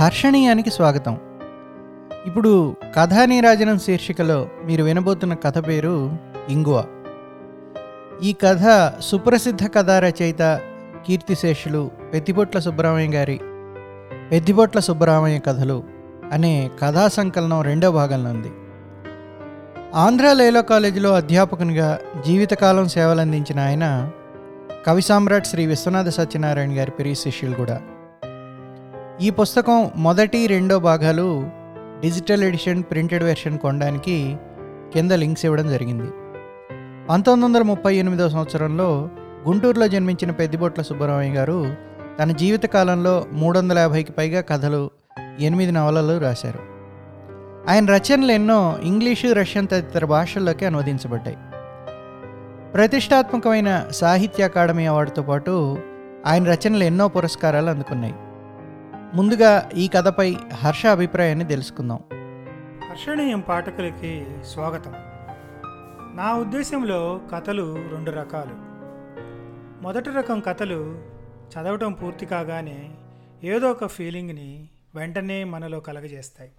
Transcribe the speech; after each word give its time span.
హర్షణీయానికి 0.00 0.70
స్వాగతం. 0.70 1.18
ఇప్పుడు 2.26 2.76
కథానీరాజనం 2.96 3.78
శీర్షికలో 3.78 4.48
మీరు 4.64 4.84
వినబోతున్న 4.84 5.34
కథ 5.34 5.68
పేరు 5.68 6.16
ఇంగువ. 6.48 6.84
ఈ 8.22 8.32
కథ 8.32 8.92
సుప్రసిద్ధ 9.00 9.66
కథా 9.74 9.98
రచయిత 9.98 10.60
కీర్తిశేషులు 11.06 11.90
పెద్దిపొట్ల 12.14 12.58
సుబ్రహ్మణ్య 12.58 13.16
గారి 13.16 13.40
పెద్దిపొట్ల 14.32 14.80
సుబ్రహ్మణ్య 14.80 15.38
కథలు 15.38 15.84
అనే 16.32 16.70
కథా 16.82 17.08
సంకలనం 17.08 17.62
రెండో 17.62 17.92
భాగంలో 17.92 18.30
ఉంది. 18.30 18.52
ఆంధ్ర 19.94 20.32
లేలో 20.32 20.62
కాలేజీలో 20.62 21.14
అధ్యాపకునిగా 21.14 21.98
జీవితకాలం 22.26 22.88
సేవలందించిన 22.88 23.60
ఆయన 23.60 24.10
కవి 24.86 25.02
సామ్రాట్ 25.02 25.46
శ్రీ 25.46 25.66
విశ్వనాథ 25.66 26.08
సత్యనారాయణ 26.08 26.78
గారి 26.78 26.90
ప్రియ 26.90 27.14
శిష్యులు 27.14 27.54
కూడా. 27.54 27.80
ఈ 29.20 29.30
పుస్తకం 29.30 29.90
మొదటి 29.96 30.46
రెండో 30.46 30.78
భాగాలు 30.78 31.50
డిజిటల్ 32.00 32.44
ఎడిషన్ 32.44 32.82
ప్రింటెడ్ 32.82 33.24
వెర్షన్ 33.24 33.58
కొనడానికి 33.58 34.36
కింద 34.92 35.10
లింక్స్ 35.10 35.44
ఇవ్వడం 35.44 35.68
జరిగింది. 35.68 36.10
పంతొమ్మిది 37.06 37.44
వందల 37.44 37.62
ముప్పై 37.62 37.96
ఎనిమిదో 37.96 38.28
సంవత్సరంలో 38.28 39.10
గుంటూరులో 39.48 39.88
జన్మించిన 39.88 40.30
పెద్దిబొట్ల 40.30 40.82
సుబ్బరామయ్య 40.82 41.32
గారు 41.32 41.76
తన 42.22 42.32
జీవితకాలంలో 42.32 43.26
మూడు 43.32 43.58
వందల 43.58 43.78
యాభైకి 43.78 44.12
పైగా 44.12 44.40
కథలు 44.40 44.90
ఎనిమిది 45.40 45.72
నవలలు 45.72 46.20
రాశారు. 46.20 46.58
ఆయన 47.70 47.86
రచనలు 47.86 48.32
ఎన్నో 48.32 48.78
ఇంగ్లీషు 48.82 49.32
రష్యన్ 49.32 49.68
తదితర 49.68 50.04
భాషల్లోకి 50.04 50.66
అనువదించబడ్డాయి. 50.66 51.36
ప్రతిష్టాత్మకమైన 52.72 53.84
సాహిత్య 53.90 54.44
అకాడమీ 54.44 54.86
అవార్డుతో 54.86 55.22
పాటు 55.22 55.78
ఆయన 56.26 56.44
రచనలు 56.44 56.84
ఎన్నో 56.84 57.08
పురస్కారాలు 57.08 57.70
అందుకున్నాయి. 57.70 58.14
ముందుగా 59.14 59.70
ఈ 59.74 59.88
కథపై 59.88 60.36
హర్ష 60.54 60.86
అభిప్రాయాన్ని 60.86 61.44
తెలుసుకుందాం. 61.44 61.98
హర్షణీయం 62.90 63.40
పాఠకులకి 63.40 64.26
స్వాగతం. 64.44 64.92
నా 66.16 66.34
ఉద్దేశంలో 66.34 67.20
కథలు 67.32 67.74
రెండు 67.74 68.10
రకాలు. 68.10 68.54
మొదటి 69.82 70.10
రకం 70.10 70.40
కథలు 70.40 71.04
చదవటం 71.28 71.92
పూర్తి 71.92 72.26
కాగానే 72.26 72.90
ఏదో 73.44 73.70
ఒక 73.70 73.86
ఫీలింగ్ని 73.86 74.68
వెంటనే 74.94 75.44
మనలో 75.44 75.80
కలగజేస్తాయి. 75.80 76.50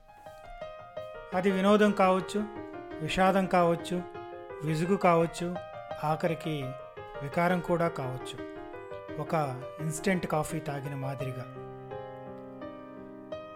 అది 1.34 1.52
వినోదం 1.52 1.92
కావచ్చు 1.92 2.44
విషాదం 3.02 3.46
కావచ్చు 3.46 4.02
విసుగు 4.64 4.96
కావచ్చు 4.96 5.56
ఆఖరికి 6.04 6.66
వికారం 7.24 7.60
కూడా 7.60 7.88
కావచ్చు. 7.88 8.58
ఒక 9.22 9.62
ఇన్స్టెంట్ 9.82 10.28
కాఫీ 10.28 10.60
తాగిన 10.60 10.96
మాదిరిగా. 10.96 11.67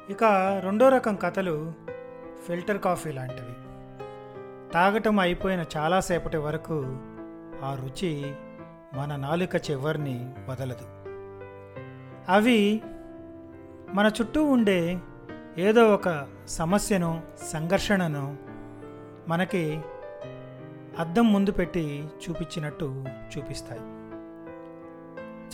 ఇక 0.10 0.24
రెండో 0.64 0.90
రకం 0.90 1.16
కథలు 1.16 1.74
ఫిల్టర్ 2.48 2.80
కాఫీ 2.80 3.12
లాంటివి. 3.12 3.56
తాగటం 4.74 5.20
అయిపోయిన 5.20 5.66
చాలాసేపటి 5.78 6.38
వరకు 6.38 6.84
ఆ 7.64 7.76
రుచి 7.76 8.34
మన 8.94 9.16
నాలుక 9.16 9.56
చివరిని 9.72 10.34
వదలదు. 10.50 10.86
అవి 12.32 12.82
మన 13.94 14.12
చుట్టూ 14.22 14.46
ఉండే 14.46 15.00
ఏదో 15.58 15.94
ఒక 15.94 16.28
సమస్యను 16.48 17.22
సంఘర్షణను 17.42 18.38
మనకి 19.28 19.82
అద్దం 21.00 21.34
ముందు 21.34 21.52
పెట్టి 21.52 22.08
చూపించినట్టు 22.30 23.06
చూపిస్తాయి. 23.38 23.82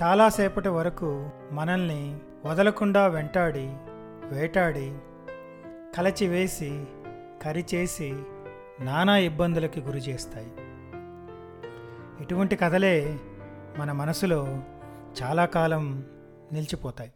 చాలాసేపటి 0.03 0.70
వరకు 0.70 1.30
మనల్ని 1.52 2.19
వదలకుండా 2.46 3.07
వెంటాడి 3.07 3.74
వేటాడి 4.31 4.97
కలచివేసి 5.97 6.85
కరిచేసి 7.41 8.15
నానా 8.79 9.17
ఇబ్బందులకి 9.17 9.81
గురి 9.81 9.99
చేస్తాయి. 9.99 10.51
ఇటువంటి 12.23 12.55
కథలే 12.55 13.17
మన 13.77 13.91
మనసులో 13.91 14.59
చాలా 15.23 15.45
కాలం 15.45 16.05
నిలిచిపోతాయి. 16.53 17.11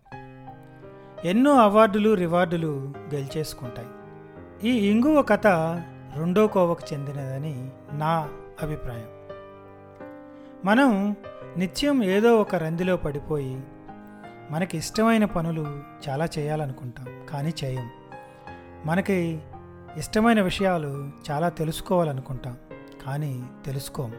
ఎన్నో 1.30 1.52
అవార్డులు 1.52 2.14
రివార్డులు 2.14 2.94
గెలిచేసుకుంటాయి. 3.14 3.88
ఈ 4.70 4.90
ఇంగువ 4.90 5.22
కథ 5.22 5.48
రెండో 6.16 6.48
కోవకు 6.48 6.82
చెందినదని 6.94 7.70
నా 7.92 8.30
అభిప్రాయం. 8.62 9.10
మనం 10.66 11.16
నిత్యం 11.58 12.04
ఏదో 12.04 12.42
ఒక 12.42 12.56
రందిలో 12.56 12.98
పడిపోయి 12.98 13.62
మనకి 14.52 14.78
ఇష్టమైన 14.78 15.26
పనులు 15.26 15.84
చాలా 16.10 16.28
చేయాలనుకుంటాం 16.38 17.26
కానీ 17.26 17.54
చేయం. 17.64 17.90
మనకి 18.86 19.42
ఇష్టమైన 19.98 20.42
విషయాలు 20.42 21.12
చాలా 21.32 21.50
తెలుసుకోవాలనుకుంటాం 21.50 22.58
కానీ 23.06 23.44
తెలుసుకోం. 23.66 24.16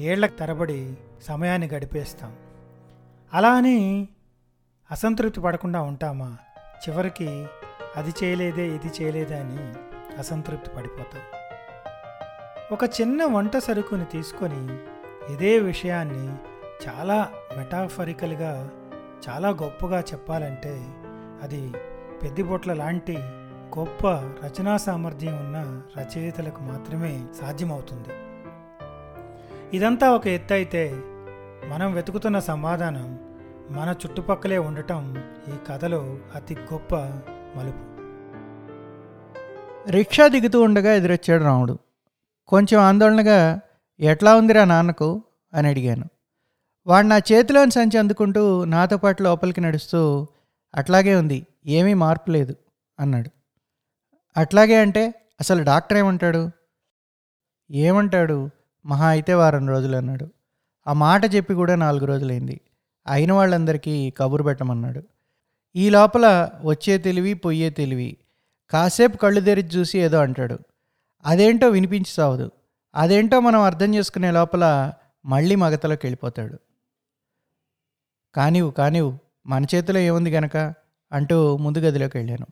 ఏళ్ళ 0.00 0.26
తరబడి 0.26 0.96
సమయాన్ని 1.22 1.68
గడిపేస్తాం. 1.68 2.36
అలా 3.34 3.52
అని 3.52 4.08
అసంతృప్తి 4.90 5.40
పడకుండా 5.40 5.82
ఉంటామా? 5.82 6.38
చివరికి 6.88 7.46
అది 7.96 8.14
చేయలేదే 8.24 8.68
ఇది 8.68 8.90
చేయలేదే 9.02 9.38
అని 9.38 9.72
అసంతృప్తి 10.18 10.70
పడిపోతాం. 10.70 11.22
ఒక 12.72 12.84
చిన్న 13.00 13.24
వంట 13.24 13.56
సరుకుని 13.56 14.04
తీసుకొని 14.04 14.78
ఇదే 15.32 15.58
విషయాన్ని 15.58 16.36
చాలా 16.88 17.28
మెటాఫరికల్గా 17.56 18.70
చాలా 19.28 19.48
గొప్పగా 19.48 20.00
చెప్పాలంటే 20.00 20.86
అది 21.42 21.72
పెద్దిబొట్ల 22.22 22.72
లాంటి 22.72 23.16
గొప్ప 23.78 24.06
రచనా 24.08 24.76
సామర్థ్యం 24.76 25.36
ఉన్న 25.36 25.82
రచయితలకు 25.98 26.62
మాత్రమే 26.62 27.26
సాధ్యమవుతుంది. 27.40 28.08
ఇదంతా 29.76 30.10
ఒక 30.10 30.26
ఎత్తు 30.26 30.52
అయితే 30.54 30.92
మనం 31.68 31.92
వెతుకుతున్న 31.92 32.38
సమాధానం 32.38 33.18
మన 33.70 33.94
చుట్టుపక్కలే 34.06 34.58
ఉండటం 34.58 35.22
ఈ 35.48 35.52
కథలో 35.68 36.18
అతి 36.34 36.54
గొప్ప 36.54 36.94
మలుపు. 37.56 37.94
రిక్షా 39.90 40.28
దిగుతూ 40.28 40.60
ఉండగా 40.60 40.92
ఎదురొచ్చాడు 40.92 41.44
రాముడు. 41.44 41.78
కొంచెం 42.48 42.80
ఆందోళనగా 42.80 43.60
ఎట్లా 44.00 44.36
ఉందిరా 44.36 44.64
నాన్నకు? 44.64 45.22
అని 45.54 45.68
అడిగాను. 45.68 46.04
వాడు 46.86 47.06
నా 47.06 47.18
చేతిలోని 47.18 47.70
సంచి 47.70 47.98
అందుకుంటూ 47.98 48.64
నాతో 48.64 48.96
పాటు 48.96 49.22
లోపలికి 49.22 49.60
నడుస్తూ 49.60 50.00
అట్లాగే 50.74 51.14
ఉంది 51.14 51.46
ఏమీ 51.66 51.94
మార్పు 51.94 52.30
లేదు 52.30 52.54
అన్నాడు. 53.00 53.30
అట్లాగే 54.36 54.76
అంటే 54.76 55.14
అసలు 55.40 55.62
డాక్టర్ 55.62 55.98
ఏమంటాడు? 55.98 56.42
ఏమంటాడు? 57.70 58.50
మహా 58.86 59.06
అయితే 59.06 59.34
వారం 59.34 59.68
రోజులు 59.68 59.96
అన్నాడు. 59.96 60.26
ఆ 60.86 60.92
మాట 60.92 61.34
చెప్పి 61.34 61.54
కూడా 61.54 61.74
నాలుగు 61.74 62.04
రోజులైంది. 62.04 62.60
అయిన 63.06 63.32
వాళ్ళందరికీ 63.32 64.10
కబురు 64.10 64.42
పెట్టమన్నాడు. 64.42 65.02
ఈ 65.76 65.90
లోపల 65.90 66.48
వచ్చే 66.64 66.98
తెలివి 66.98 67.34
పొయ్యే 67.34 67.70
తెలివి 67.70 68.16
కాసేపు 68.70 69.16
కళ్ళు 69.16 69.40
తెరిచి 69.40 69.68
చూసి 69.68 69.98
ఏదో 69.98 70.18
అంటాడు. 70.18 70.58
అదేంటో 71.26 71.68
వినిపించి 71.68 72.12
సావదు 72.12 72.50
అదేంటో 72.94 73.40
మనం 73.40 73.60
అర్థం 73.60 73.94
చేసుకునే 73.94 74.30
లోపల 74.30 74.92
మళ్ళీ 75.24 75.54
మగతలోకి 75.54 76.06
వెళ్ళిపోతాడు. 76.06 76.56
కానివు 78.34 78.70
కానివు 78.70 79.18
మన 79.46 79.64
చేతిలో 79.74 79.98
ఏముంది 80.00 80.30
గనక? 80.30 80.56
అంటూ 81.12 81.56
ముందు 81.56 81.78
గదిలోకి 81.78 82.18
వెళ్ళాను. 82.18 82.46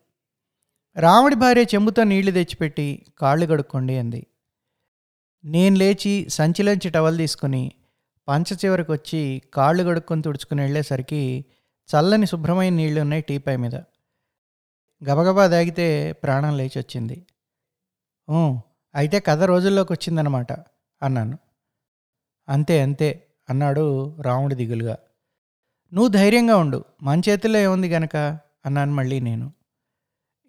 రాముడి 1.01 1.35
భార్య 1.35 1.63
చెంబుతో 1.63 2.05
నీళ్ళు 2.05 2.31
తెచ్చిపెట్టి 2.33 3.07
కాళ్ళు 3.19 3.47
కడుక్కోండి 3.47 3.99
అంది. 3.99 4.27
నేను 5.45 5.77
లేచి 5.77 6.29
సంచిలోంచి 6.29 6.91
టవల్ 6.91 7.19
తీసుకుని 7.19 7.73
పంచ 8.29 8.55
చివరికి 8.65 8.93
వచ్చి 8.93 9.43
కాళ్ళు 9.55 9.83
కడుక్కొని 9.85 10.23
తుడుచుకుని 10.23 10.63
వెళ్ళేసరికి 10.63 11.45
చల్లని 11.89 12.27
శుభ్రమైన 12.27 12.75
నీళ్ళు 12.75 13.01
ఉన్నాయి 13.01 13.23
టీపై 13.23 13.57
మీద. 13.57 13.75
గబగబా 15.03 15.47
దాగితే 15.47 16.13
ప్రాణం 16.13 16.57
లేచి 16.57 16.79
వచ్చింది 16.79 17.27
అయితే 18.95 19.21
కథ 19.21 19.43
రోజుల్లోకి 19.43 19.93
వచ్చిందనమాట 19.93 20.53
అన్నాను. 21.03 21.39
అంతే 22.49 22.81
అంతే 22.83 23.27
అన్నాడు 23.51 24.17
రాముడి 24.21 24.55
దిగులుగా. 24.55 24.97
నువ్వు 25.95 26.09
ధైర్యంగా 26.09 26.57
ఉండు. 26.57 26.85
మన 27.03 27.21
చేతిలో 27.29 27.59
ఏముంది 27.59 27.89
గనక? 27.89 28.17
అన్నాను 28.67 28.93
మళ్ళీ 28.93 29.21
నేను. 29.21 29.53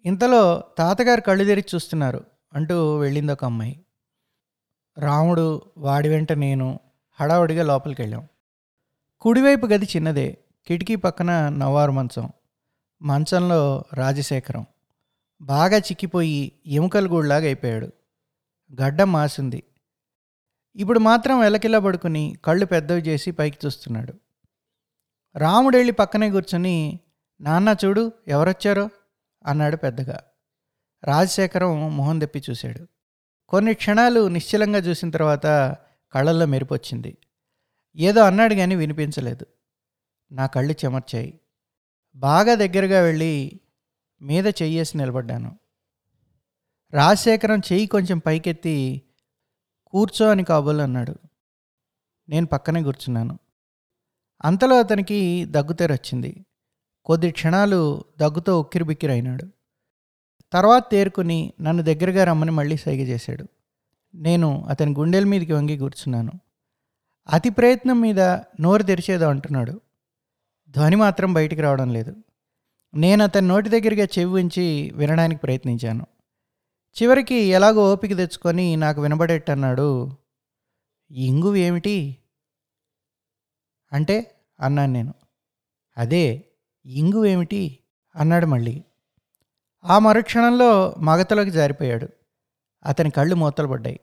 ఇంతలో 0.04 0.64
తాతగారు 0.78 1.20
కళ్ళు 1.20 1.44
తెరిచి 1.44 1.64
చూస్తున్నారు 1.74 2.24
అంటూ 2.54 2.98
వెళ్ళింది 2.98 3.32
ఒక 3.32 3.44
అమ్మాయి. 3.44 3.80
రాముడు 4.98 5.62
వాడి 5.78 6.08
వెంట 6.08 6.32
నేను 6.32 6.80
హడావుడిగా 7.20 7.62
లోపలికి 7.62 8.02
వెళ్ళాం. 8.02 8.28
కుడివైపు 9.20 9.66
గది 9.66 9.84
చిన్నదే. 9.84 10.38
కిటికీ 10.66 10.96
పక్కన 10.96 11.48
నవ్వారు 11.48 11.92
మంచం. 11.92 12.30
మంచంలో 13.02 13.84
రాజశేఖరం. 13.94 14.66
బాగా 15.42 15.76
చిక్కిపోయి 15.76 16.52
ఎముకల 16.66 17.10
గూడులాగా 17.10 17.44
అయిపోయాడు. 17.44 17.86
గడ్డం 18.82 19.12
మాసింది. 19.12 19.62
ఇప్పుడు 20.76 20.98
మాత్రం 20.98 21.40
వెలకిలా 21.40 21.78
పడుకుని 21.78 22.36
కళ్ళు 22.44 22.66
పెద్దవి 22.66 23.00
చేసి 23.00 23.30
పైకి 23.30 23.66
చూస్తున్నాడు. 23.66 24.14
రాముడు 25.36 25.76
వెళ్ళి 25.76 25.92
పక్కనే 25.92 26.30
కూర్చొని 26.30 27.00
నాన్న 27.40 27.76
చూడు 27.84 28.12
ఎవరొచ్చారో? 28.28 28.90
అన్నాడు 29.46 29.76
పెద్దగా. 29.76 30.20
రాజశేఖరం 31.04 31.96
మొహం 31.96 32.18
తెప్పి 32.18 32.42
చూశాడు. 32.50 32.86
కొన్ని 33.48 33.74
క్షణాలు 33.74 34.28
నిశ్చలంగా 34.28 34.78
చూసిన 34.78 35.10
తర్వాత 35.10 35.76
కళ్ళల్లో 36.12 36.46
మెరిపొచ్చింది. 36.46 37.18
ఏదో 37.96 38.24
అన్నాడు 38.24 38.54
కానీ 38.54 38.74
వినిపించలేదు. 38.74 39.46
నా 40.32 40.46
కళ్ళు 40.46 40.74
చెమర్చాయి. 40.84 41.40
బాగా 42.14 42.54
దగ్గరగా 42.54 43.00
వెళ్ళి 43.00 43.60
మీద 44.22 44.46
చెయ్యేసి 44.46 44.98
నిలబడ్డాను. 44.98 45.58
రాజశేఖరం 46.92 47.58
చెయ్యి 47.58 47.86
కొంచెం 47.86 48.18
పైకెత్తి 48.18 49.02
కూర్చో 49.86 50.30
అని 50.30 50.44
కాబోలు 50.44 50.82
అన్నాడు. 50.82 51.14
నేను 52.28 52.46
పక్కనే 52.46 52.82
కూర్చున్నాను. 52.82 53.38
అంతలో 54.42 54.78
అతనికి 54.78 55.44
దగ్గుతెరొచ్చింది 55.44 56.46
కొద్ది 57.04 57.30
క్షణాలు 57.30 58.04
దగ్గుతో 58.18 58.60
ఉక్కిరిబిక్కిరైనాడు 58.60 59.44
తర్వాత 60.52 60.84
తేరుకుని 60.90 61.52
నన్ను 61.60 61.82
దగ్గరగా 61.82 62.24
రమ్మని 62.24 62.50
మళ్ళీ 62.50 62.76
సైగ 62.76 63.00
చేశాడు. 63.00 63.46
నేను 64.14 64.64
అతని 64.68 64.92
గుండెల 64.92 65.24
మీదకి 65.24 65.52
వంగి 65.52 65.78
కూర్చున్నాను. 65.78 66.32
అతి 67.28 67.50
ప్రయత్నం 67.50 68.00
మీద 68.00 68.20
నోరు 68.60 68.82
తెరిచేదో 68.82 69.28
అంటున్నాడు. 69.28 69.80
ధ్వని 70.70 70.96
మాత్రం 70.96 71.32
బయటికి 71.32 71.60
రావడం 71.60 71.92
లేదు. 71.92 72.16
నేను 72.94 73.24
అతని 73.24 73.48
నోటి 73.48 73.68
దగ్గరగా 73.68 74.04
చెవి 74.04 74.42
ఉంచి 74.42 74.92
వినడానికి 74.94 75.40
ప్రయత్నించాను. 75.40 76.06
చివరికి 77.02 77.34
ఎలాగో 77.34 77.92
ఓపిక 77.92 78.16
తెచ్చుకొని 78.16 78.76
నాకు 78.76 79.02
వినబడేట్టన్నాడు. 79.02 80.10
ఇంగువి 81.10 81.60
ఏమిటి 81.60 82.16
అంటే 83.94 84.34
అన్నాను 84.60 84.92
నేను. 84.92 85.14
అదే 85.98 86.44
ఇంగు 86.86 87.24
ఏమిటి? 87.24 87.78
అన్నాడు 88.16 88.46
మళ్ళీ. 88.46 88.84
ఆ 89.84 89.98
మరుక్షణంలో 89.98 90.94
మగతలోకి 90.98 91.50
జారిపోయాడు. 91.50 92.08
అతని 92.84 93.10
కళ్ళు 93.10 93.34
మూతలు 93.34 93.66
పడ్డాయి. 93.66 94.00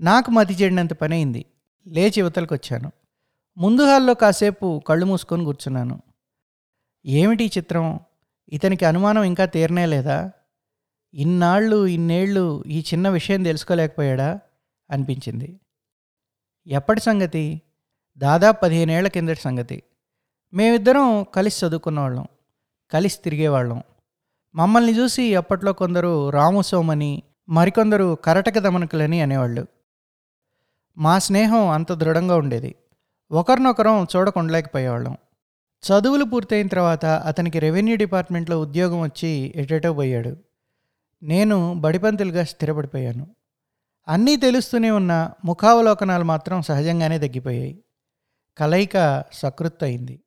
నాకు 0.00 0.30
మతి 0.30 0.54
చెడినంత 0.54 0.92
పని 0.92 1.14
అయింది. 1.14 1.46
లేచి 1.86 2.12
యువతలకు 2.18 2.54
వచ్చాను. 2.54 2.92
ముందు 3.58 3.82
హాల్లో 3.82 4.14
కాసేపు 4.14 4.82
కళ్ళు 4.86 5.06
మూసుకొని 5.06 5.44
కూర్చున్నాను. 5.44 6.02
ఏమిటి 7.06 7.44
ఈ 7.44 7.50
చిత్రం? 7.58 8.00
ఇతనికి 8.48 8.84
అనుమానం 8.84 9.22
ఇంకా 9.22 9.46
తీరనే 9.46 9.86
లేదా? 9.86 10.32
ఇన్నాళ్ళు 11.14 11.86
ఇన్నేళ్ళు 11.86 12.64
ఈ 12.66 12.80
చిన్న 12.80 13.08
విషయం 13.08 13.42
తెలుసుకోలేకపోయాడా? 13.42 14.40
అనిపించింది. 14.90 15.60
ఎప్పటి 16.66 17.00
సంగతి? 17.00 17.62
దాదాపు 18.18 18.60
పదిహేనేళ్ళ 18.62 19.08
కిందటి 19.08 19.40
సంగతి. 19.40 19.82
మేమిద్దరం 20.54 21.22
కలిసి 21.34 21.66
చదువుకున్నవాళ్ళం 21.66 22.26
కలిసి 22.92 23.18
తిరిగేవాళ్ళం. 23.24 23.82
మమ్మల్ని 24.54 24.98
చూసి 24.98 25.34
అప్పట్లో 25.34 25.72
కొందరు 25.72 26.30
రాముసోమని 26.30 27.22
మరికొందరు 27.48 28.18
కరటక 28.24 28.58
దమనకులని 28.58 29.20
అనేవాళ్ళు. 29.20 29.66
మా 30.98 31.18
స్నేహం 31.18 31.68
అంత 31.68 31.92
దృఢంగా 31.92 32.36
ఉండేది. 32.36 32.74
ఒకరినొకరం 33.30 34.06
చూడకుండలేకపోయేవాళ్ళం. 34.16 35.16
చదువులు 35.86 36.24
పూర్తయిన 36.24 36.66
తర్వాత 36.66 37.06
అతనికి 37.06 37.58
రెవెన్యూ 37.58 37.96
డిపార్ట్మెంట్లో 37.96 38.60
ఉద్యోగం 38.60 39.00
వచ్చి 39.00 39.52
ఎటెటో 39.56 39.92
పోయాడు. 39.92 40.36
నేను 41.22 41.74
బడిపంతులుగా 41.74 42.44
స్థిరపడిపోయాను. 42.44 43.26
అన్నీ 44.08 44.36
తెలుస్తూనే 44.36 44.90
ఉన్న 44.90 45.30
ముఖావలోకనాలు 45.44 46.24
మాత్రం 46.24 46.62
సహజంగానే 46.62 47.18
తగ్గిపోయాయి. 47.18 47.82
కలయిక 48.58 49.24
సకృత్తయింది 49.32 50.20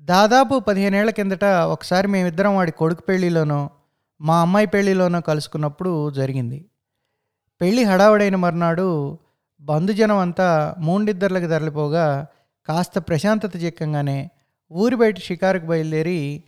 దాదాపు 0.00 0.58
పదిహేనేళ్ళ 0.58 1.10
కిందట 1.10 1.44
ఒకసారి 1.44 2.08
మేమిద్దరం 2.08 2.56
వాడి 2.56 2.72
కొడుకు 2.72 3.02
పెళ్ళిలోనో 3.02 3.70
మా 4.20 4.40
అమ్మాయి 4.40 4.66
పెళ్ళిలోనో 4.66 5.20
కలుసుకున్నప్పుడు 5.20 6.10
జరిగింది. 6.10 6.70
పెళ్ళి 7.60 7.84
హడావుడైన 7.84 8.36
మర్నాడు 8.36 9.18
బంధుజనం 9.60 10.16
అంతా 10.16 10.74
మూండిద్దర్లకు 10.78 11.48
తరలిపోగా 11.48 12.26
కాస్త 12.66 12.98
ప్రశాంతత 12.98 13.56
చిక్కంగానే 13.56 14.30
ఊరి 14.72 14.96
బయట 14.96 15.18
షికారుకు 15.18 15.66
బయలుదేరి 15.66 16.44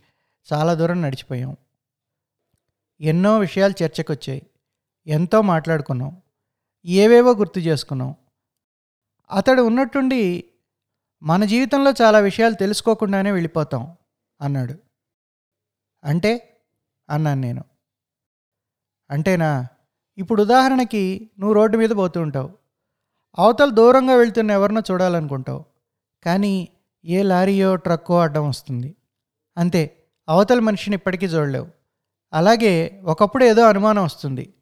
చాలా 0.53 0.73
దూరం 0.73 1.01
నడిచిపోయాం. 1.01 1.57
ఎన్నో 3.01 3.39
విషయాలు 3.39 3.83
చర్చకొచ్చాయి. 3.83 4.47
ఎంతో 5.07 5.41
మాట్లాడుకున్నాం. 5.41 6.21
ఏవేవో 6.85 7.33
గుర్తు 7.33 7.59
చేసుకున్నాం. 7.59 8.15
అతడు 9.33 9.61
ఉన్నట్టుండి 9.61 10.43
మన 11.23 11.45
జీవితంలో 11.45 11.93
చాలా 12.01 12.19
విషయాలు 12.19 12.53
తెలుసుకోకుండానే 12.53 13.31
వెళ్ళిపోతాం 13.31 13.97
అన్నాడు. 14.41 14.75
అంటే? 16.03 16.61
అన్నాను 17.09 17.41
నేను. 17.41 17.63
అంటేనా? 19.11 19.67
ఇప్పుడు 20.17 20.41
ఉదాహరణకి 20.41 21.29
నువ్వు 21.39 21.53
రోడ్డు 21.53 21.77
మీద 21.77 21.89
పోతూ 21.89 22.21
ఉంటావు. 22.21 22.49
అవతల 23.39 23.69
దూరంగా 23.69 24.13
వెళ్తున్న 24.13 24.51
ఎవరినో 24.51 24.81
చూడాలనుకుంటావు. 24.91 25.65
కానీ 26.23 26.67
ఏ 27.05 27.23
లారీయో 27.23 27.75
ట్రక్కో 27.75 28.19
అడ్డం 28.19 28.49
వస్తుంది. 28.49 28.95
అంతే. 29.57 30.03
అవతల 30.29 30.59
మనిషిని 30.59 30.95
ఇప్పటికీ 30.95 31.25
చూడలేవు. 31.25 31.67
అలాగే 32.33 33.01
ఒకప్పుడు 33.03 33.43
ఏదో 33.43 33.65
అనుమానం 33.65 34.03
వస్తుంది. 34.03 34.53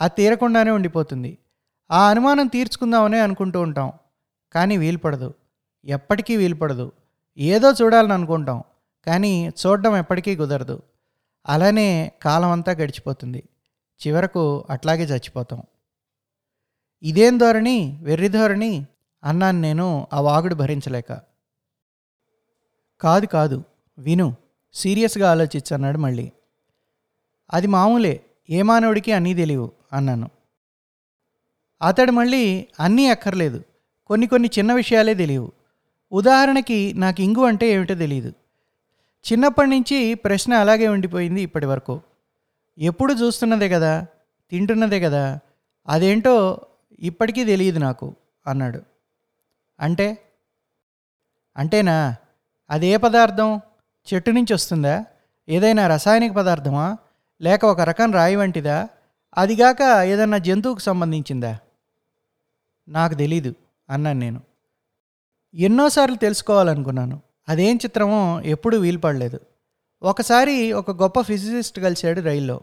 అది 0.00 0.12
తీరకుండానే 0.16 0.70
ఉండిపోతుంది. 0.70 1.38
ఆ 1.90 2.10
అనుమానం 2.10 2.46
తీర్చుకుందామనే 2.46 3.20
అనుకుంటూ 3.20 3.60
ఉంటాం. 3.60 3.92
కానీ 4.52 4.76
వీలు 4.76 4.98
పడదు. 4.98 5.34
ఎప్పటికీ 5.84 6.36
వీలు 6.36 6.54
పడదు. 6.54 6.92
ఏదో 7.38 7.72
చూడాలని 7.72 8.12
అనుకుంటాం 8.12 8.62
కానీ 9.06 9.48
చూడడం 9.48 9.96
ఎప్పటికీ 9.96 10.36
కుదరదు. 10.36 10.82
అలానే 11.46 12.12
కాలం 12.22 12.50
అంతా 12.50 12.72
గడిచిపోతుంది. 12.72 13.48
చివరకు 14.06 14.64
అట్లాగే 14.70 15.04
చచ్చిపోతాం. 15.04 15.62
ఇదేం 17.02 17.38
ధోరణి? 17.38 17.98
వెర్రి 18.02 18.28
ధోరణి? 18.28 18.86
అన్నాను 19.24 19.60
నేను 19.60 20.06
ఆ 20.12 20.20
వాగుడు 20.20 20.54
భరించలేక. 20.54 21.20
కాదు 23.00 23.26
కాదు. 23.26 23.64
విను. 23.98 24.36
సీరియస్గా 24.74 25.30
ఆలోచించన్నాడు 25.30 25.98
మళ్ళీ. 25.98 26.32
అది 27.52 27.66
మామూలే. 27.66 28.24
ఏ 28.50 28.62
మానవుడికి 28.62 29.12
అన్నీ 29.12 29.34
తెలియవు 29.34 29.72
అన్నాను. 29.92 30.30
అతడు 31.82 32.12
మళ్ళీ 32.12 32.68
అన్నీ 32.80 33.08
అక్కర్లేదు. 33.08 33.62
కొన్ని 34.06 34.26
కొన్ని 34.26 34.50
చిన్న 34.58 34.72
విషయాలే 34.72 35.14
తెలియవు. 35.14 35.52
ఉదాహరణకి 36.12 36.94
నాకు 36.96 37.20
ఇంగు 37.20 37.44
అంటే 37.44 37.70
ఏమిటో 37.70 37.94
తెలియదు 37.94 38.32
చిన్నప్పటి 39.32 39.70
నుంచి 39.70 40.14
ప్రశ్న 40.14 40.54
అలాగే 40.54 40.88
ఉండిపోయింది 40.88 41.42
ఇప్పటి 41.42 41.66
వరకు. 41.66 42.00
ఎప్పుడు 42.78 43.12
చూస్తున్నదే 43.12 43.68
కదా? 43.68 44.06
తింటున్నదే 44.50 45.00
కదా? 45.00 45.38
అదేంటో 45.88 46.66
ఇప్పటికీ 47.00 47.44
తెలియదు 47.44 47.78
నాకు 47.78 48.14
అన్నాడు. 48.46 48.82
అంటే? 49.80 50.18
అంటేనా? 51.56 52.16
అదే 52.70 52.96
పదార్థం? 52.96 53.60
చెట్టు 54.14 54.30
నుంచి 54.30 54.54
వస్తుందా? 54.54 55.04
ఏదైనా 55.48 55.86
రసాయనిక 55.86 56.32
పదార్థమా? 56.32 56.96
లేక 57.42 57.64
ఒక 57.64 57.80
రకం 57.80 58.12
రాయి 58.12 58.36
వంటిదా? 58.36 58.88
అదిగాక 59.38 59.82
ఏదన్నా 60.04 60.38
జంతువుకు 60.38 60.78
సంబంధించిందా? 60.78 61.58
నాకు 62.88 63.14
తెలీదు. 63.14 63.54
అన్నాను 63.90 64.20
నేను. 64.20 64.40
ఎన్నోసార్లు 65.54 66.16
తెలుసుకోవాలనుకున్నాను. 66.16 67.20
అదేం 67.48 67.76
చిత్రమో 67.76 68.40
ఎప్పుడూ 68.40 68.78
వీలుపడలేదు. 68.78 69.40
ఒకసారి 70.02 70.72
ఒక 70.72 71.02
గొప్ప 71.02 71.20
ఫిజిసిస్ట్ 71.20 71.80
కలిశాడు 71.80 72.20
రైల్లో. 72.20 72.60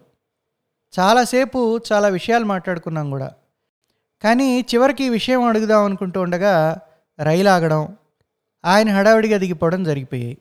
చాలాసేపు 0.99 1.79
చాలా 1.93 2.07
విషయాలు 2.07 2.45
మాట్లాడుకున్నాం 2.45 3.09
కూడా. 3.09 3.31
కానీ 4.23 4.61
చివరికి 4.61 5.03
ఈ 5.03 5.09
విషయం 5.09 5.43
అడుగుదాం 5.43 5.83
అనుకుంటూ 5.83 6.21
ఉండగా 6.21 6.79
రైలు 7.23 7.49
ఆగడం 7.49 7.97
ఆయన 8.65 8.89
హడావిడిగా 8.89 9.37
దిగిపోవడం 9.37 9.83
జరిగిపోయాయి. 9.83 10.37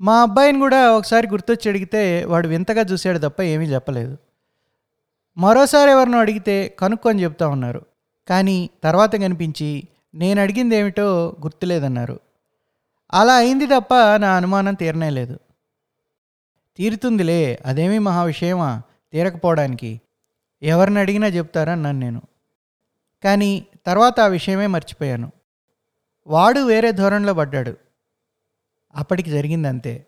మా 0.00 0.22
అబ్బాయిని 0.22 0.58
కూడా 0.58 0.92
ఒకసారి 0.92 1.28
గుర్తొచ్చి 1.28 1.68
అడిగితే 1.68 2.24
వాడు 2.24 2.48
వింతగా 2.48 2.80
చూశాడు 2.80 3.18
తప్ప 3.18 3.42
ఏమీ 3.42 3.64
చెప్పలేదు. 3.64 4.18
మరోసారి 5.36 5.90
ఎవరినో 5.90 6.18
అడిగితే 6.18 6.76
కనుక్కొని 6.78 7.22
చెప్తా 7.22 7.48
ఉన్నారు. 7.48 7.82
కానీ 8.28 8.70
తర్వాత 8.84 9.12
కనిపించి 9.12 9.82
నేను 10.14 10.42
అడిగింది 10.42 10.76
ఏమిటో 10.76 11.36
గుర్తులేదన్నారు. 11.42 12.20
అలా 13.12 13.34
అయింది 13.34 13.66
తప్ప 13.66 13.94
నా 14.16 14.36
అనుమానం 14.36 14.74
తీరనే 14.74 15.10
లేదు. 15.10 15.38
తీరుతుందిలే 16.76 17.58
అదేమీ 17.66 17.98
మహా 17.98 18.22
విషయమా? 18.22 18.82
తీరకపోవడానికి. 19.12 20.00
ఎవరిని 20.62 20.98
అడిగినా 20.98 21.26
చెప్తారన్నాను 21.26 21.98
నేను. 21.98 22.22
కానీ 23.24 23.66
తర్వాత 23.86 24.20
ఆ 24.20 24.26
విషయమే 24.26 24.66
మర్చిపోయాను. 24.66 25.32
వాడు 26.26 26.60
వేరే 26.60 26.92
ధోరణిలో 26.92 27.34
పడ్డాడు. 27.34 27.76
అప్పటికి 28.94 29.30
జరిగింది 29.30 29.68
అంతే 29.68 30.06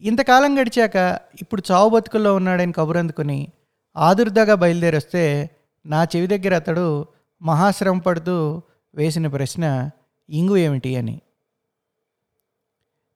ఇంతకాలం 0.00 0.60
గడిచాక 0.60 1.20
ఇప్పుడు 1.42 1.62
చావు 1.72 1.88
బతుకుల్లో 1.88 2.34
ఉన్నాడని 2.34 2.72
కబురందుకుని 2.72 3.48
ఆదుర్దాగా 3.96 4.54
బయలుదేరొస్తే 4.54 5.50
నా 5.86 6.04
చెవి 6.04 6.26
దగ్గర 6.26 6.56
అతడు 6.56 7.06
మహాశ్రమ 7.42 7.98
పడుతూ 7.98 8.62
వేసిన 8.94 9.26
ప్రశ్న 9.26 9.90
ఇంగు 10.30 10.56
ఏమిటి 10.56 10.96
అని. 10.96 11.20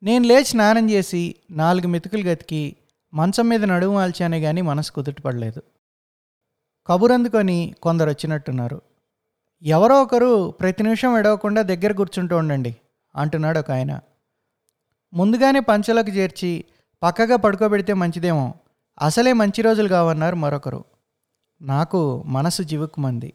నేను 0.02 0.24
లేచి 0.24 0.44
స్నానం 0.44 0.90
చేసి 0.90 1.34
నాలుగు 1.50 1.86
మెతుకులు 1.86 2.22
గతికి 2.22 2.76
మంచం 3.14 3.48
మీద 3.48 3.64
నడుము 3.64 3.94
వాల్చానే 3.94 4.40
కానీ 4.40 4.60
మనసు 4.60 4.92
కుదుటపడలేదు 4.92 5.62
కబురందుకొని 6.86 7.74
కొందరు 7.82 8.10
వచ్చినట్టున్నారు. 8.10 8.82
ఎవరో 9.62 10.02
ఒకరు 10.02 10.50
ప్రతి 10.50 10.82
నిమిషం 10.82 11.18
ఎడవకుండా 11.18 11.62
దగ్గర 11.62 11.92
కూర్చుంటూ 11.92 12.36
ఉండండి 12.36 12.76
అంటున్నాడు 13.16 13.58
ఒక 13.58 13.70
ఆయన. 13.70 14.00
ముందుగానే 15.14 15.60
పంచలకు 15.60 16.10
చేర్చి 16.10 16.64
పక్కగా 17.02 17.36
పడుకోబెడితే 17.36 17.94
మంచిదేమో 17.94 18.54
అసలే 19.02 19.32
మంచి 19.32 19.62
రోజులు 19.62 19.88
కావన్నారు 19.88 20.36
మరొకరు. 20.36 20.84
నాకు 21.62 22.22
మనసు 22.26 22.62
జివుక్కుమంది. 22.62 23.34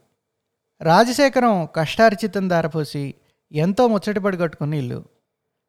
రాజశేఖరం 0.82 1.68
కష్టార్జితం 1.76 2.50
దారపోసి 2.50 3.16
ఎంతో 3.52 3.88
ముచ్చటపడి 3.88 4.38
కట్టుకుని 4.38 4.78
ఇల్లు. 4.78 5.04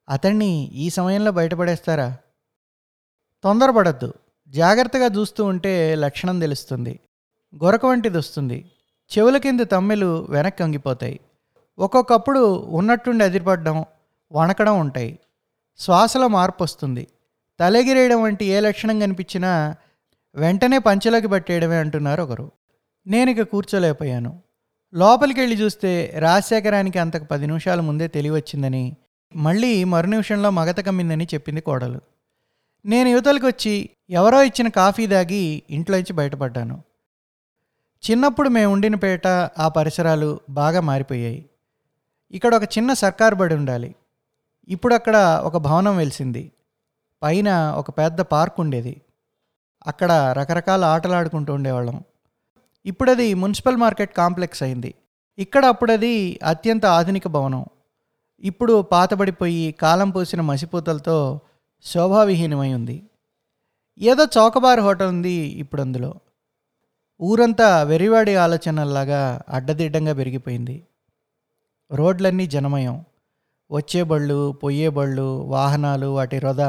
అతన్ని 0.09 0.71
ఈ 0.73 0.91
సమయంలో 0.91 1.31
బయటపడేస్తారా? 1.31 2.17
తొందరపడద్దు. 3.45 4.13
జాగ్రత్తగా 4.49 5.07
చూస్తూ 5.07 5.45
ఉంటే 5.45 5.95
లక్షణం 5.95 6.39
తెలుస్తుంది. 6.39 7.01
గొరక 7.65 7.87
వంటిది 7.87 8.19
వస్తుంది. 8.19 8.71
చెవుల 9.19 9.37
కింద 9.37 9.61
తమ్మెలు 9.61 10.27
వెనక్కి 10.31 10.63
అంగిపోతాయి 10.63 11.21
ఒక్కొక్కప్పుడు 11.79 12.41
ఉన్నట్టుండి 12.59 13.25
అదిరిపడడం 13.25 13.85
వణకడం 14.33 14.81
ఉంటాయి. 14.81 15.19
శ్వాసలో 15.79 16.29
మార్పు 16.29 16.63
వస్తుంది. 16.63 17.09
తలెగిరేయడం 17.61 18.23
వంటి 18.23 18.45
ఏ 18.45 18.61
లక్షణం 18.61 18.99
కనిపించినా 18.99 19.77
వెంటనే 20.35 20.79
పంచెలోకి 20.79 21.29
పట్టేయడమే 21.29 21.77
అంటున్నారు 21.79 22.23
ఒకరు. 22.23 22.53
నేను 23.07 23.31
ఇక 23.31 23.43
కూర్చోలేకపోయాను. 23.43 24.50
లోపలికి 24.95 25.41
వెళ్ళి 25.41 25.57
చూస్తే 25.57 26.13
రాజశేఖరానికి 26.19 26.99
అంతకు 26.99 27.25
పది 27.25 27.47
నిమిషాల 27.47 27.81
ముందే 27.81 28.09
తెలివచ్చిందని 28.09 28.97
మళ్ళీ 29.37 29.85
మరు 29.85 30.07
నిమిషంలో 30.07 30.51
మగత 30.51 30.81
కమ్మిందని 30.81 31.25
చెప్పింది 31.25 31.61
కోడలు. 31.61 32.01
నేను 32.85 33.09
యువతలకు 33.09 33.47
వచ్చి 33.47 33.91
ఎవరో 34.11 34.43
ఇచ్చిన 34.43 34.69
కాఫీ 34.69 35.07
దాగి 35.07 35.63
ఇంట్లోంచి 35.71 36.13
బయటపడ్డాను. 36.13 36.83
చిన్నప్పుడు 38.11 38.49
మేము 38.49 38.73
ఉండిన 38.73 38.95
పేట 38.95 39.27
ఆ 39.59 39.69
పరిసరాలు 39.69 40.41
బాగా 40.51 40.81
మారిపోయాయి. 40.81 41.47
ఇక్కడ 42.31 42.55
ఒక 42.55 42.63
చిన్న 42.63 42.93
సర్కార్ 42.93 43.35
బడి 43.35 43.55
ఉండాలి. 43.55 43.95
ఇప్పుడు 44.69 44.95
అక్కడ 44.95 45.41
ఒక 45.45 45.57
భవనం 45.57 45.97
వెలిసింది. 45.97 46.53
పైన 47.23 47.75
ఒక 47.77 47.91
పెద్ద 47.91 48.21
పార్క్ 48.21 48.61
ఉండేది. 48.61 49.01
అక్కడ 49.87 50.13
రకరకాల 50.13 50.85
ఆటలు 50.85 51.13
ఆడుకుంటూ 51.13 51.55
ఉండేవాళ్ళం. 51.55 52.05
ఇప్పుడు 52.87 53.11
అది 53.11 53.35
మున్సిపల్ 53.35 53.77
మార్కెట్ 53.77 54.17
కాంప్లెక్స్ 54.17 54.63
అయింది. 54.63 54.95
ఇక్కడ 55.39 55.65
అప్పుడది 55.67 56.41
అత్యంత 56.43 56.87
ఆధునిక 56.87 57.29
భవనం. 57.29 57.65
ఇప్పుడు 58.41 58.83
పాతబడిపోయి 58.83 59.73
కాలం 59.73 60.11
పోసిన 60.11 60.41
మసిపూతలతో 60.41 61.41
శోభావిహీనమై 61.83 62.73
ఉంది. 62.73 63.03
ఏదో 63.99 64.25
చౌకబార్ 64.25 64.81
హోటల్ 64.81 65.09
ఉంది 65.09 65.33
ఇప్పుడు 65.33 65.81
అందులో. 65.81 66.15
ఊరంతా 67.23 67.83
వెరివాడి 67.83 68.35
ఆలోచనల్లాగా 68.37 69.41
అడ్డదిడ్డంగా 69.49 70.13
పెరిగిపోయింది. 70.13 70.83
రోడ్లన్నీ 71.93 72.47
జనమయం. 72.47 73.05
వచ్చే 73.73 74.03
బళ్ళు 74.03 74.53
పొయ్యే 74.53 74.89
బళ్ళు 74.89 75.43
వాహనాలు 75.43 76.07
వాటి 76.07 76.39
రొద 76.39 76.61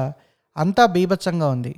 అంతా 0.57 0.85
బీభత్సంగా 0.85 1.49
ఉంది. 1.49 1.75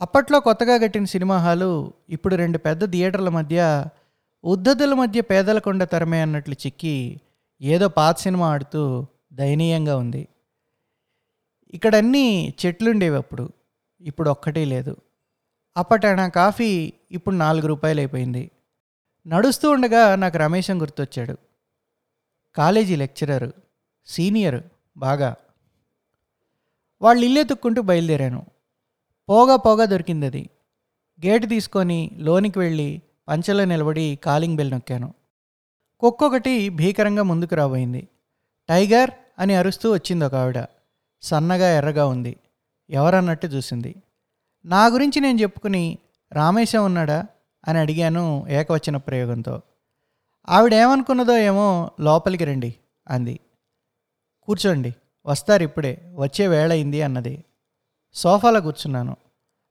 అప్పట్లో 0.00 0.40
కొత్తగా 0.40 0.76
కట్టిన 0.76 1.04
సినిమా 1.04 1.38
హాలు 1.38 1.92
ఇప్పుడు 2.08 2.34
రెండు 2.34 2.58
పెద్ద 2.58 2.90
థియేటర్ల 2.90 3.28
మధ్య 3.28 3.84
ఉద్ధతుల 4.44 4.94
మధ్య 4.94 5.20
పేదల 5.20 5.58
కొండ 5.58 5.84
తరమే 5.84 6.20
అన్నట్లు 6.20 6.54
చిక్కి 6.66 7.20
ఏదో 7.62 7.88
పాత 7.88 8.18
సినిమా 8.18 8.48
ఆడుతూ 8.48 9.06
దయనీయంగా 9.32 9.96
ఉంది. 9.96 10.28
ఇక్కడన్నీ 11.74 12.54
చెట్లుండేవి 12.66 13.16
అప్పుడు. 13.16 13.48
ఇప్పుడు 14.00 14.30
ఒక్కటే 14.30 14.64
లేదు. 14.64 14.96
అప్పట 15.76 16.06
కాఫీ 16.06 16.92
ఇప్పుడు 17.10 17.34
నాలుగు 17.34 17.66
రూపాయలు 17.66 18.00
అయిపోయింది. 18.00 18.50
నడుస్తూ 19.26 19.70
ఉండగా 19.70 20.14
నాకు 20.14 20.38
రమేశం 20.38 20.80
గుర్తొచ్చాడు. 20.80 21.36
కాలేజీ 22.56 22.96
లెక్చరర్ 22.96 23.52
సీనియర్ 24.06 24.62
బాగా. 24.96 25.34
వాళ్ళు 27.02 27.24
ఇల్లే 27.24 27.44
తుక్కుంటూ 27.44 27.82
బయలుదేరాను. 27.82 28.53
పోగా 29.28 29.56
పోగా 29.56 29.84
దొరికింది 29.84 30.26
అది 30.26 30.50
గేటు 31.26 31.46
తీసుకొని 31.46 32.10
లోనికి 32.14 32.58
వెళ్ళి 32.58 33.02
పంచలో 33.28 33.64
నిలబడి 33.64 34.18
కాలింగ్ 34.24 34.56
బెల్ 34.56 34.70
నొక్కాను. 34.70 35.14
కుక్కొకటి 36.00 36.68
భీకరంగా 36.68 37.22
ముందుకు 37.22 37.54
రాబోయింది. 37.54 38.08
టైగర్ 38.68 39.10
అని 39.38 39.54
అరుస్తూ 39.54 39.92
వచ్చింది 39.92 40.24
ఒక 40.24 40.34
ఆవిడ. 40.34 40.64
సన్నగా 41.22 41.76
ఎర్రగా 41.76 42.06
ఉంది. 42.06 42.36
ఎవరన్నట్టు 42.90 43.46
చూసింది. 43.46 43.94
నా 44.64 44.86
గురించి 44.86 45.20
నేను 45.20 45.40
చెప్పుకుని 45.40 45.98
రామేశం 46.32 46.84
ఉన్నాడా? 46.84 47.26
అని 47.68 47.78
అడిగాను 47.78 48.44
ఏకవచన 48.48 48.96
ప్రయోగంతో. 48.96 49.60
ఆవిడ 50.48 50.74
ఏమనుకున్నదో 50.74 51.38
ఏమో 51.38 51.90
లోపలికి 52.00 52.44
రండి 52.44 52.74
అంది. 53.08 53.40
కూర్చోండి. 54.42 54.94
వస్తారు 55.26 55.62
ఇప్పుడే. 55.62 56.12
వచ్చే 56.14 56.46
వేళ 56.46 56.70
అయింది 56.70 57.02
అన్నది. 57.02 57.44
సోఫాలో 58.14 58.60
కూర్చున్నాను. 58.60 59.16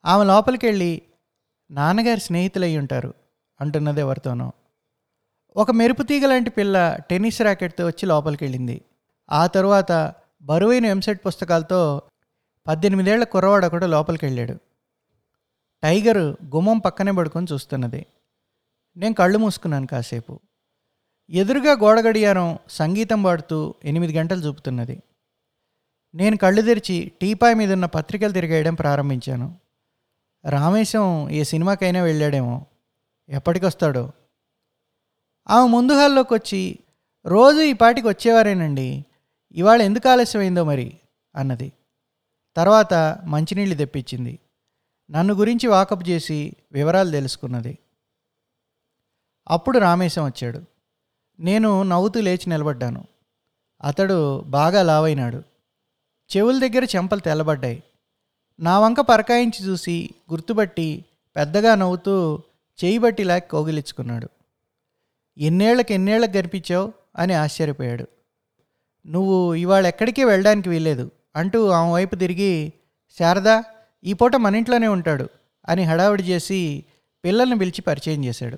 ఆమె 0.06 0.24
లోపలికి 0.24 0.66
వెళ్ళి 0.66 1.02
నాన్నగారి 1.72 2.20
స్నేహితులయ్యి 2.20 2.78
ఉంటారు 2.78 3.14
అంటున్నది 3.62 4.00
ఎవరితోనో. 4.00 4.52
ఒక 5.56 5.72
మెరుపు 5.72 6.04
తీగ 6.04 6.26
లాంటి 6.26 6.50
పిల్ల 6.50 6.98
టెన్నిస్ 7.10 7.42
ర్యాకెట్తో 7.42 7.86
వచ్చి 7.86 8.06
లోపలికి 8.06 8.44
వెళ్ళింది 8.44 8.82
ఆ 9.32 9.48
తరువాత 9.48 10.14
బరువైన 10.42 10.86
ఎంసెట్ 10.86 11.26
పుస్తకాలతో 11.28 12.02
పద్దెనిమిదేళ్ళ 12.68 13.24
కుర్రవాడు 13.24 13.66
ఒకడు 13.66 13.86
లోపలికి 13.86 14.26
వెళ్ళాడు 14.26 14.54
టైగర్ 15.84 16.18
గుమ్మం 16.56 16.80
పక్కనే 16.80 17.12
పడుకొని 17.12 17.48
చూస్తున్నది. 17.54 18.06
నేను 18.98 19.14
కళ్ళు 19.14 19.38
మూసుకున్నాను 19.38 19.88
కాసేపు. 19.88 20.40
ఎదురుగా 21.30 21.72
గోడగడియారం 21.72 22.60
సంగీతం 22.70 23.24
పాడుతూ 23.24 23.76
ఎనిమిది 23.86 24.14
గంటలు 24.14 24.40
చూపుతున్నది. 24.40 25.04
నేను 26.16 26.38
కళ్ళు 26.38 26.62
తెరిచి 26.62 27.12
టీపాయ్ 27.22 27.56
మీద 27.56 27.72
ఉన్న 27.72 27.86
పత్రికలు 27.86 28.32
తిరిగేయడం 28.32 28.76
ప్రారంభించాను. 28.76 29.60
రామేశం 30.50 31.30
ఏ 31.30 31.44
సినిమాకైనా 31.44 32.02
వెళ్ళాడేమో. 32.02 32.66
ఎప్పటికొస్తాడో. 33.30 34.12
ఆమె 35.50 35.68
ముందు 35.68 35.94
హాల్లోకి 35.94 36.34
వచ్చి 36.34 36.80
రోజు 37.26 37.62
ఈ 37.62 37.74
పాటికి 37.74 38.08
వచ్చేవారేనండి. 38.08 39.06
ఇవాళ 39.52 39.82
ఎందుకు 39.82 40.10
ఆలస్యమైందో 40.10 40.64
మరి? 40.64 40.98
అన్నది. 41.36 41.74
తర్వాత 42.56 43.18
మంచినీళ్ళు 43.24 43.76
తెప్పించింది. 43.76 44.40
నన్ను 45.12 45.34
గురించి 45.34 45.68
వాకప్ 45.68 46.10
చేసి 46.10 46.54
వివరాలు 46.72 47.12
తెలుసుకున్నది. 47.12 47.78
అప్పుడు 49.50 49.80
రామేశం 49.80 50.26
వచ్చాడు. 50.26 50.62
నేను 51.40 51.84
నవ్వుతూ 51.84 52.22
లేచి 52.22 52.50
నిలబడ్డాను. 52.50 53.06
అతడు 53.84 54.42
బాగా 54.42 54.84
లావైనాడు. 54.84 55.53
చెవుల 56.32 56.68
దగ్గర 56.68 56.84
చెంపలు 56.96 57.20
తెల్లబడ్డాయి. 57.20 57.84
నా 58.60 58.80
వంక 58.80 59.00
పరకాయించి 59.02 59.66
చూసి 59.66 60.10
గుర్తుపట్టి 60.32 61.06
పెద్దగా 61.36 61.76
నవ్వుతూ 61.76 62.42
చేయి 62.84 62.98
బట్టి 62.98 63.24
లాక్కి 63.24 63.50
కోగిలించుకున్నాడు 63.50 64.30
ఎన్నేళ్ళకు 65.38 65.92
ఎన్నేళ్ళకు 65.92 66.32
కనిపించావు 66.32 66.94
అని 67.18 67.34
ఆశ్చర్యపోయాడు. 67.34 68.06
నువ్వు 69.08 69.54
ఇవాళ 69.54 69.88
ఎక్కడికి 69.88 70.24
వెళ్ళడానికి 70.24 70.70
వీల్లేదు 70.70 71.12
అంటూ 71.36 71.68
ఆమె 71.68 71.92
వైపు 71.92 72.16
తిరిగి 72.16 72.74
శారదా 73.20 73.64
ఈ 74.04 74.14
పూట 74.14 74.36
మన 74.36 74.56
ఇంట్లోనే 74.56 74.88
ఉంటాడు 74.88 75.28
అని 75.68 75.84
హడావిడి 75.84 76.24
చేసి 76.24 76.86
పిల్లల్ని 77.26 77.58
పిలిచి 77.60 77.82
పరిచయం 77.82 78.26
చేశాడు. 78.26 78.58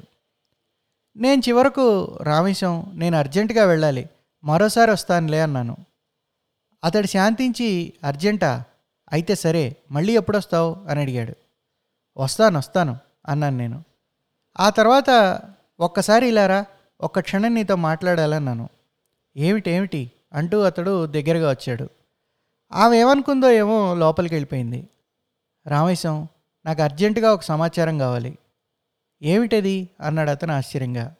నేను 1.17 1.41
చివరకు 1.50 2.17
రామేశం 2.22 2.91
నేను 2.93 3.17
అర్జెంటుగా 3.17 3.65
వెళ్ళాలి. 3.65 4.10
మరోసారి 4.43 4.91
వస్తానులే 4.91 5.41
అన్నాను. 5.41 5.77
అతడు 6.85 7.07
శాంతించి 7.07 7.93
అర్జెంటా 8.03 8.63
అయితే 9.11 9.35
సరే 9.35 9.75
మళ్ళీ 9.91 10.15
ఎప్పుడొస్తావు? 10.15 10.75
అని 10.89 11.01
అడిగాడు. 11.01 11.33
వస్తాను 12.17 12.57
వస్తాను 12.57 12.97
అన్నాను 13.25 13.57
నేను. 13.57 13.83
ఆ 14.59 14.69
తర్వాత 14.69 15.41
ఒక్కసారి 15.79 16.27
ఇలారా 16.27 16.65
ఒక్క 17.01 17.19
క్షణం 17.19 17.55
నీతో 17.55 17.75
మాట్లాడాలన్నాను. 17.75 18.69
ఏమిటి 19.37 19.71
ఏమిటి? 19.71 20.11
అంటూ 20.33 20.61
అతడు 20.61 21.05
దగ్గరగా 21.05 21.49
వచ్చాడు. 21.49 21.89
ఆమె 22.71 22.97
ఏమనుకుందో 22.97 23.51
ఏమో 23.51 23.95
లోపలికి 23.95 24.35
వెళ్ళిపోయింది. 24.35 24.89
రామేశం 25.67 26.27
నాకు 26.65 26.81
అర్జెంటుగా 26.81 27.33
ఒక 27.33 27.41
సమాచారం 27.41 27.97
కావాలి. 27.97 28.37
ఏమిటది? 29.21 29.89
అన్నాడు 30.01 30.29
అతను 30.29 30.53
ఆశ్చర్యంగా. 30.53 31.15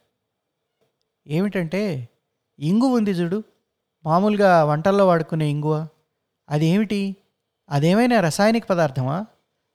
ఏమిటంటే 1.28 2.10
ఇంగు 2.60 2.86
ఉంది 2.86 3.12
చూడు 3.12 3.44
మామూలుగా 4.06 4.64
వంటల్లో 4.64 5.08
వాడుకునే 5.08 5.50
ఇంగువ 5.50 5.88
అది 6.50 6.66
ఏమిటి 6.66 7.16
అదేమైనా 7.70 8.20
రసాయనిక 8.20 8.66
పదార్థమా? 8.70 9.26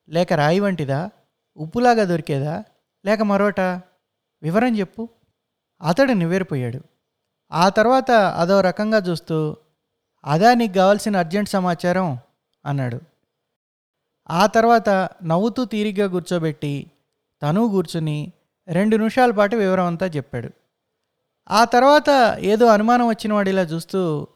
లేక 0.09 0.33
రాయి 0.33 0.61
వంటిదా? 0.61 1.11
ఉప్పులాగా 1.57 2.05
దొరికేదా? 2.05 2.65
లేక 3.07 3.23
మరోట? 3.23 3.61
వివరం 4.43 4.79
చెప్పు. 4.79 5.09
అతడు 5.83 6.13
నివ్వేరిపోయాడు. 6.13 6.81
ఆ 7.53 7.69
తర్వాత 7.69 8.11
అదో 8.11 8.61
రకంగా 8.61 8.99
చూస్తూ 8.99 9.57
అదా 10.25 10.55
నీకు 10.55 10.73
కావాల్సిన 10.73 11.17
అర్జెంట్ 11.17 11.49
సమాచారం? 11.49 12.19
అన్నాడు. 12.67 13.01
ఆ 14.31 14.47
తర్వాత 14.47 14.89
నవ్వుతూ 15.25 15.65
తీరిగ్గా 15.65 16.07
కూర్చోబెట్టి 16.07 16.91
తను 17.43 17.69
కూర్చుని 17.69 18.33
రెండు 18.69 18.97
నిమిషాల 18.97 19.31
పాటు 19.31 19.57
వివరం 19.57 19.87
అంతా 19.87 20.07
చెప్పాడు. 20.07 20.60
ఆ 21.50 21.64
తర్వాత 21.64 22.37
ఏదో 22.38 22.66
అనుమానం 22.66 23.09
వచ్చిన 23.09 23.33
వాడిలా 23.33 23.62
చూస్తూ 23.62 24.26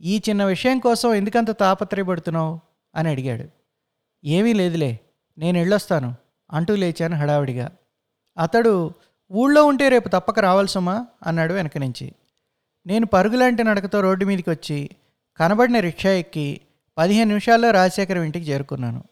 ఈ 0.00 0.22
చిన్న 0.28 0.44
విషయం 0.44 0.78
కోసం 0.78 1.14
ఎందుకంత 1.14 1.50
తాపత్రయపడుతున్నావు? 1.50 2.60
అని 2.94 3.08
అడిగాడు. 3.08 3.44
ఏమీ 4.24 4.52
లేదులే 4.52 5.00
నేను 5.38 5.58
వెళ్ళొస్తాను 5.58 6.14
అంటూ 6.52 6.74
లేచాను 6.74 7.16
హడావిడిగా. 7.16 7.70
అతడు 8.38 8.90
ఊళ్ళో 9.32 9.64
ఉంటే 9.64 9.88
రేపు 9.88 10.08
తప్పక 10.08 10.38
రావాల్సమ్మా 10.38 11.06
అన్నాడు 11.26 11.52
వెనక 11.52 11.78
నుంచి. 11.78 12.12
నేను 12.86 13.06
పరుగులాంటి 13.06 13.64
నడకతో 13.64 14.00
రోడ్డు 14.00 14.24
మీదకి 14.24 14.50
వచ్చి 14.50 14.90
కనబడిన 15.36 15.80
రిక్షా 15.80 16.10
ఎక్కి 16.10 16.60
పదిహేను 16.98 17.28
నిమిషాల్లో 17.28 17.70
రాజశేఖరం 17.70 18.22
ఇంటికి 18.22 18.50
చేరుకున్నాను. 18.50 19.04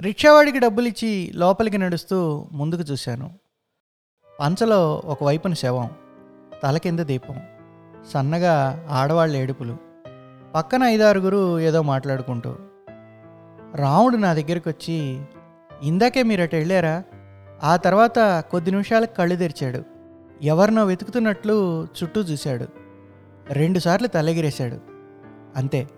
రిక్షావాడికి 0.00 0.58
డబ్బులిచ్చి 0.58 1.30
లోపలికి 1.34 1.78
నడుస్తూ 1.78 2.48
ముందుకు 2.52 2.82
చూశాను. 2.82 3.38
పంచలో 4.40 5.02
ఒకవైపున 5.04 5.54
శవం. 5.54 5.90
తల 6.64 6.76
కింద 6.76 7.00
దీపం. 7.00 7.42
సన్నగా 8.12 8.86
ఆడవాళ్ళ 8.90 9.36
ఏడుపులు. 9.36 9.76
పక్కన 10.54 10.82
ఐదారుగురు 10.82 11.60
ఏదో 11.60 11.82
మాట్లాడుకుంటూ 11.82 12.56
రాముడు 13.74 14.16
నా 14.16 14.34
దగ్గరికి 14.34 14.68
వచ్చి 14.68 15.22
ఇందాకే 15.82 16.22
మీరు 16.22 16.42
అటు 16.42 16.56
వెళ్ళారా? 16.56 17.02
ఆ 17.64 17.76
తర్వాత 17.76 18.44
కొద్ది 18.50 18.70
నిమిషాలకు 18.70 19.14
కళ్ళు 19.14 19.36
తెరిచాడు. 19.36 19.84
ఎవరినో 20.42 20.84
వెతుకుతున్నట్లు 20.84 21.84
చుట్టూ 21.84 22.20
చూశాడు. 22.20 22.66
రెండుసార్లు 23.50 24.06
తలెగిరేశాడు. 24.06 24.78
అంతే 25.56 25.88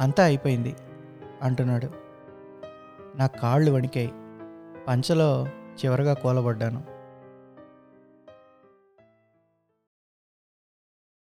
అంతా 0.00 0.24
అయిపోయింది 0.24 0.76
అంటున్నాడు. 1.42 1.90
నా 3.16 3.26
కాళ్ళు 3.26 3.72
వణికాయి. 3.72 4.12
పంచలో 4.88 5.46
చివరగా 5.84 6.14
కూలబడ్డాను. 6.14 6.95